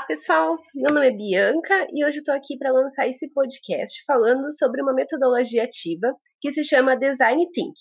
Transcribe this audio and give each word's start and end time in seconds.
pessoal. 0.00 0.56
Meu 0.74 0.90
nome 0.90 1.06
é 1.06 1.10
Bianca 1.10 1.86
e 1.92 2.02
hoje 2.02 2.20
estou 2.20 2.34
aqui 2.34 2.56
para 2.56 2.72
lançar 2.72 3.06
esse 3.06 3.30
podcast 3.30 4.02
falando 4.06 4.50
sobre 4.50 4.80
uma 4.80 4.94
metodologia 4.94 5.64
ativa 5.64 6.16
que 6.40 6.50
se 6.50 6.64
chama 6.64 6.96
Design 6.96 7.44
Thinking. 7.52 7.74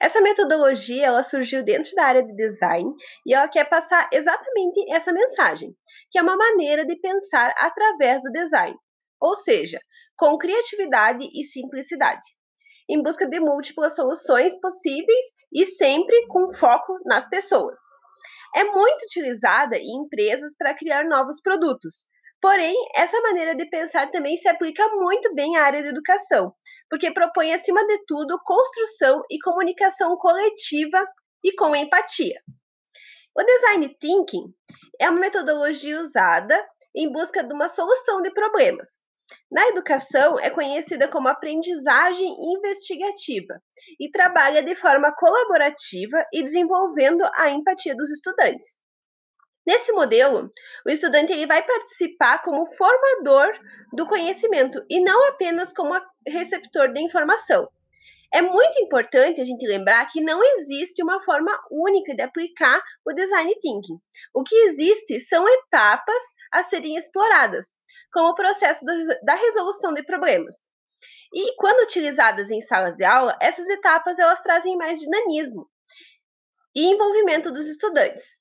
Essa 0.00 0.20
metodologia 0.20 1.06
ela 1.06 1.24
surgiu 1.24 1.64
dentro 1.64 1.90
da 1.96 2.04
área 2.04 2.22
de 2.22 2.32
design 2.36 2.88
e 3.26 3.34
ela 3.34 3.48
quer 3.48 3.68
passar 3.68 4.08
exatamente 4.12 4.88
essa 4.92 5.12
mensagem, 5.12 5.74
que 6.08 6.20
é 6.20 6.22
uma 6.22 6.36
maneira 6.36 6.86
de 6.86 6.94
pensar 7.00 7.52
através 7.58 8.22
do 8.22 8.30
design, 8.30 8.76
ou 9.20 9.34
seja, 9.34 9.80
com 10.16 10.38
criatividade 10.38 11.28
e 11.34 11.42
simplicidade, 11.46 12.28
em 12.88 13.02
busca 13.02 13.28
de 13.28 13.40
múltiplas 13.40 13.96
soluções 13.96 14.54
possíveis 14.60 15.24
e 15.52 15.66
sempre 15.66 16.28
com 16.28 16.52
foco 16.52 16.96
nas 17.04 17.28
pessoas 17.28 17.76
é 18.54 18.64
muito 18.64 19.04
utilizada 19.04 19.76
em 19.76 20.02
empresas 20.04 20.54
para 20.56 20.74
criar 20.74 21.04
novos 21.04 21.40
produtos. 21.40 22.06
Porém, 22.40 22.74
essa 22.94 23.20
maneira 23.20 23.54
de 23.54 23.68
pensar 23.68 24.10
também 24.10 24.36
se 24.36 24.48
aplica 24.48 24.88
muito 24.88 25.34
bem 25.34 25.56
à 25.56 25.64
área 25.64 25.82
da 25.82 25.90
educação, 25.90 26.54
porque 26.88 27.12
propõe, 27.12 27.52
acima 27.52 27.86
de 27.86 28.02
tudo, 28.06 28.40
construção 28.44 29.22
e 29.30 29.38
comunicação 29.40 30.16
coletiva 30.16 31.06
e 31.44 31.52
com 31.54 31.76
empatia. 31.76 32.40
O 33.36 33.44
design 33.44 33.94
thinking 34.00 34.54
é 34.98 35.08
uma 35.10 35.20
metodologia 35.20 36.00
usada 36.00 36.66
em 36.94 37.12
busca 37.12 37.44
de 37.44 37.52
uma 37.52 37.68
solução 37.68 38.22
de 38.22 38.30
problemas, 38.32 39.04
na 39.50 39.68
educação, 39.68 40.38
é 40.38 40.50
conhecida 40.50 41.08
como 41.08 41.28
aprendizagem 41.28 42.36
investigativa 42.54 43.60
e 43.98 44.10
trabalha 44.10 44.62
de 44.62 44.74
forma 44.74 45.14
colaborativa 45.14 46.24
e 46.32 46.42
desenvolvendo 46.42 47.22
a 47.34 47.50
empatia 47.50 47.94
dos 47.94 48.10
estudantes. 48.10 48.80
Nesse 49.66 49.92
modelo, 49.92 50.50
o 50.86 50.90
estudante 50.90 51.32
ele 51.32 51.46
vai 51.46 51.62
participar 51.62 52.42
como 52.42 52.66
formador 52.66 53.52
do 53.92 54.06
conhecimento 54.06 54.84
e 54.88 55.00
não 55.00 55.28
apenas 55.28 55.72
como 55.72 55.94
receptor 56.26 56.92
de 56.92 57.00
informação. 57.00 57.68
É 58.32 58.40
muito 58.40 58.80
importante 58.80 59.40
a 59.40 59.44
gente 59.44 59.66
lembrar 59.66 60.06
que 60.06 60.20
não 60.20 60.42
existe 60.42 61.02
uma 61.02 61.20
forma 61.22 61.50
única 61.70 62.14
de 62.14 62.22
aplicar 62.22 62.80
o 63.04 63.12
design 63.12 63.52
thinking. 63.60 63.98
O 64.32 64.44
que 64.44 64.54
existe 64.66 65.18
são 65.18 65.48
etapas 65.48 66.22
a 66.52 66.62
serem 66.62 66.96
exploradas, 66.96 67.76
como 68.12 68.28
o 68.30 68.34
processo 68.34 68.84
da 69.24 69.34
resolução 69.34 69.92
de 69.92 70.04
problemas. 70.04 70.70
E 71.34 71.56
quando 71.56 71.82
utilizadas 71.82 72.50
em 72.50 72.60
salas 72.60 72.96
de 72.96 73.04
aula, 73.04 73.36
essas 73.40 73.68
etapas 73.68 74.18
elas 74.18 74.40
trazem 74.42 74.76
mais 74.76 75.00
dinamismo 75.00 75.68
e 76.74 76.86
envolvimento 76.86 77.52
dos 77.52 77.66
estudantes. 77.66 78.40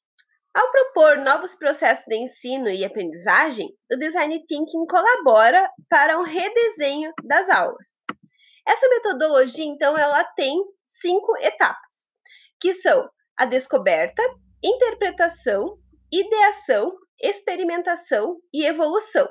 Ao 0.53 0.71
propor 0.71 1.17
novos 1.17 1.55
processos 1.55 2.05
de 2.05 2.15
ensino 2.15 2.69
e 2.69 2.83
aprendizagem, 2.83 3.69
o 3.91 3.95
design 3.95 4.43
thinking 4.47 4.85
colabora 4.87 5.69
para 5.87 6.19
um 6.19 6.23
redesenho 6.23 7.11
das 7.23 7.49
aulas. 7.49 7.99
Essa 8.69 8.87
metodologia, 8.87 9.65
então, 9.65 9.97
ela 9.97 10.23
tem 10.23 10.63
cinco 10.85 11.35
etapas, 11.39 12.13
que 12.61 12.71
são 12.75 13.09
a 13.35 13.43
descoberta, 13.43 14.21
interpretação, 14.63 15.79
ideação, 16.11 16.95
experimentação 17.19 18.39
e 18.53 18.63
evolução. 18.63 19.27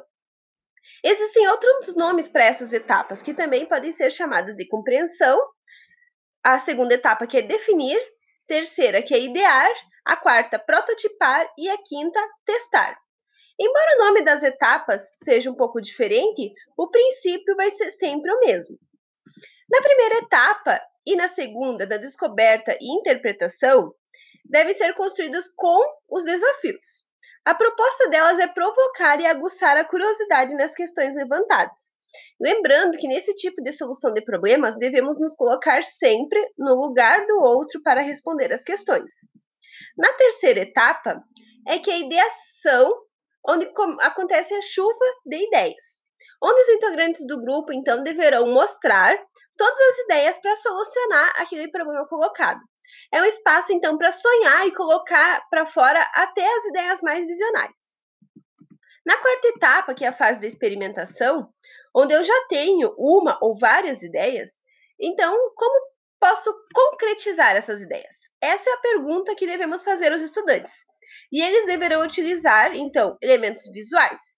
Existem 1.05 1.47
outros 1.47 1.95
nomes 1.95 2.29
para 2.29 2.47
essas 2.47 2.73
etapas, 2.73 3.23
que 3.23 3.33
também 3.33 3.65
podem 3.65 3.93
ser 3.93 4.11
chamadas 4.11 4.57
de 4.57 4.67
compreensão, 4.67 5.41
a 6.43 6.59
segunda 6.59 6.95
etapa, 6.95 7.25
que 7.25 7.39
é 7.39 7.43
definir, 7.43 8.01
terceira, 8.45 9.05
que 9.05 9.15
é 9.15 9.21
idear, 9.21 9.71
a 10.05 10.17
quarta, 10.17 10.59
prototipar 10.59 11.49
e 11.57 11.71
a 11.71 11.79
quinta, 11.85 12.21
testar. 12.45 12.99
Embora 13.57 13.95
o 13.95 14.05
nome 14.05 14.25
das 14.25 14.43
etapas 14.43 15.17
seja 15.23 15.49
um 15.49 15.55
pouco 15.55 15.81
diferente, 15.81 16.53
o 16.77 16.91
princípio 16.91 17.55
vai 17.55 17.71
ser 17.71 17.93
sempre 17.93 18.33
o 18.33 18.41
mesmo. 18.41 18.77
Na 19.71 19.83
primeira 19.83 20.19
etapa 20.19 20.81
e 21.07 21.15
na 21.15 21.29
segunda, 21.29 21.87
da 21.87 21.99
descoberta 21.99 22.77
e 22.81 22.99
interpretação, 22.99 23.95
devem 24.45 24.73
ser 24.73 24.95
construídas 24.95 25.47
com 25.55 25.79
os 26.09 26.25
desafios. 26.25 27.07
A 27.45 27.55
proposta 27.55 28.09
delas 28.09 28.39
é 28.39 28.47
provocar 28.47 29.21
e 29.21 29.27
aguçar 29.27 29.77
a 29.77 29.85
curiosidade 29.85 30.55
nas 30.55 30.75
questões 30.75 31.15
levantadas. 31.15 31.93
Lembrando 32.41 32.97
que 32.97 33.09
nesse 33.09 33.35
tipo 33.35 33.63
de 33.63 33.73
solução 33.73 34.13
de 34.13 34.23
problemas 34.23 34.77
devemos 34.77 35.19
nos 35.19 35.35
colocar 35.35 35.85
sempre 35.85 36.41
no 36.59 36.75
lugar 36.75 37.27
do 37.27 37.41
outro 37.41 37.83
para 37.83 38.01
responder 38.01 38.53
as 38.53 38.65
questões. 38.65 39.13
Na 39.97 40.13
terceira 40.15 40.61
etapa 40.61 41.23
é 41.67 41.79
que 41.79 41.91
a 41.91 41.99
ideação, 41.99 42.91
onde 43.47 43.71
acontece 44.01 44.55
a 44.55 44.63
chuva 44.63 45.05
de 45.27 45.47
ideias, 45.47 46.01
onde 46.43 46.61
os 46.61 46.69
integrantes 46.69 47.27
do 47.27 47.41
grupo 47.41 47.73
então 47.73 48.03
deverão 48.03 48.47
mostrar 48.47 49.19
todas 49.59 49.79
as 49.79 49.99
ideias 49.99 50.39
para 50.39 50.57
solucionar 50.57 51.35
aquele 51.37 51.71
problema 51.71 52.07
colocado. 52.09 52.61
É 53.13 53.21
um 53.21 53.27
espaço, 53.27 53.73
então, 53.73 53.99
para 53.99 54.13
sonhar 54.13 54.67
e 54.67 54.75
colocar 54.75 55.45
para 55.51 55.67
fora 55.67 56.01
até 56.15 56.47
as 56.47 56.65
ideias 56.67 57.03
mais 57.03 57.27
visionárias. 57.27 58.01
Na 59.05 59.17
quarta 59.17 59.49
etapa, 59.49 59.95
que 59.95 60.05
é 60.05 60.09
a 60.09 60.13
fase 60.13 60.41
da 60.41 60.47
experimentação, 60.47 61.49
onde 61.95 62.15
eu 62.15 62.23
já 62.23 62.47
tenho 62.49 62.95
uma 62.97 63.39
ou 63.43 63.59
várias 63.59 64.03
ideias, 64.03 64.63
então, 65.01 65.35
como 65.55 65.89
posso 66.21 66.55
concretizar 66.75 67.57
essas 67.57 67.81
ideias? 67.81 68.17
Essa 68.41 68.71
é 68.71 68.73
a 68.75 68.79
pergunta 68.79 69.35
que 69.35 69.47
devemos 69.47 69.83
fazer 69.83 70.13
aos 70.13 70.23
estudantes. 70.23 70.73
E 71.33 71.43
eles 71.43 71.67
deverão 71.67 72.03
utilizar, 72.03 72.75
então, 72.75 73.17
elementos 73.23 73.63
visuais, 73.73 74.38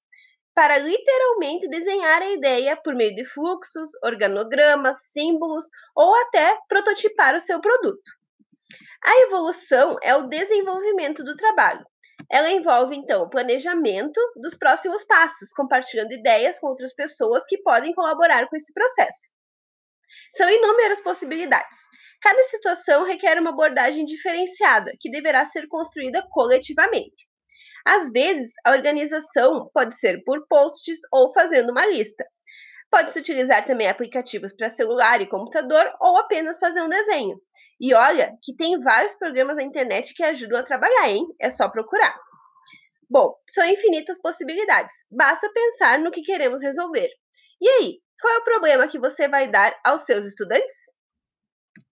para 0.60 0.76
literalmente 0.76 1.66
desenhar 1.70 2.20
a 2.20 2.32
ideia 2.32 2.76
por 2.76 2.94
meio 2.94 3.14
de 3.14 3.24
fluxos, 3.24 3.92
organogramas, 4.04 5.10
símbolos 5.10 5.64
ou 5.96 6.14
até 6.14 6.54
prototipar 6.68 7.34
o 7.34 7.40
seu 7.40 7.62
produto. 7.62 8.02
A 9.02 9.20
evolução 9.20 9.96
é 10.02 10.14
o 10.14 10.28
desenvolvimento 10.28 11.24
do 11.24 11.34
trabalho. 11.34 11.82
Ela 12.30 12.50
envolve, 12.50 12.94
então, 12.94 13.22
o 13.22 13.30
planejamento 13.30 14.20
dos 14.36 14.54
próximos 14.54 15.02
passos, 15.02 15.50
compartilhando 15.50 16.12
ideias 16.12 16.58
com 16.58 16.66
outras 16.66 16.92
pessoas 16.94 17.46
que 17.46 17.62
podem 17.62 17.94
colaborar 17.94 18.46
com 18.46 18.54
esse 18.54 18.70
processo. 18.74 19.32
São 20.30 20.50
inúmeras 20.50 21.00
possibilidades. 21.00 21.78
Cada 22.20 22.42
situação 22.42 23.04
requer 23.04 23.38
uma 23.38 23.48
abordagem 23.48 24.04
diferenciada, 24.04 24.92
que 25.00 25.10
deverá 25.10 25.46
ser 25.46 25.66
construída 25.68 26.22
coletivamente. 26.30 27.29
Às 27.86 28.10
vezes, 28.10 28.52
a 28.64 28.72
organização 28.72 29.70
pode 29.72 29.98
ser 29.98 30.22
por 30.24 30.46
posts 30.48 30.98
ou 31.12 31.32
fazendo 31.32 31.70
uma 31.70 31.86
lista. 31.86 32.24
Pode-se 32.90 33.18
utilizar 33.18 33.64
também 33.64 33.88
aplicativos 33.88 34.52
para 34.52 34.68
celular 34.68 35.20
e 35.20 35.28
computador 35.28 35.92
ou 36.00 36.18
apenas 36.18 36.58
fazer 36.58 36.82
um 36.82 36.88
desenho. 36.88 37.40
E 37.80 37.94
olha 37.94 38.32
que 38.42 38.54
tem 38.54 38.80
vários 38.80 39.14
programas 39.14 39.56
na 39.56 39.62
internet 39.62 40.12
que 40.14 40.24
ajudam 40.24 40.58
a 40.58 40.64
trabalhar, 40.64 41.08
hein? 41.08 41.24
É 41.40 41.48
só 41.48 41.68
procurar. 41.68 42.18
Bom, 43.08 43.34
são 43.48 43.64
infinitas 43.64 44.20
possibilidades. 44.20 44.94
Basta 45.10 45.50
pensar 45.52 45.98
no 45.98 46.10
que 46.10 46.22
queremos 46.22 46.62
resolver. 46.62 47.08
E 47.60 47.68
aí, 47.68 47.98
qual 48.20 48.34
é 48.34 48.38
o 48.38 48.44
problema 48.44 48.88
que 48.88 48.98
você 48.98 49.28
vai 49.28 49.48
dar 49.50 49.74
aos 49.84 50.02
seus 50.02 50.26
estudantes? 50.26 50.99